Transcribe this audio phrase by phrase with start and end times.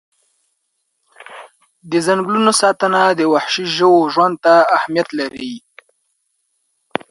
[1.91, 5.53] د ځنګلونو ساتنه د وحشي ژوو ژوند ته اهمیت لري.